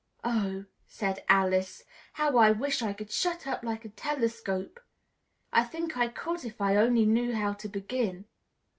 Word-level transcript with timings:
"Oh," 0.23 0.65
said 0.87 1.23
Alice, 1.29 1.83
"how 2.13 2.35
I 2.39 2.49
wish 2.49 2.81
I 2.81 2.91
could 2.91 3.11
shut 3.11 3.45
up 3.45 3.61
like 3.63 3.85
a 3.85 3.89
telescope! 3.89 4.79
I 5.53 5.63
think 5.63 5.95
I 5.95 6.07
could, 6.07 6.43
if 6.43 6.59
I 6.59 6.75
only 6.75 7.05
knew 7.05 7.35
how 7.35 7.53
to 7.53 7.67
begin." 7.69 8.25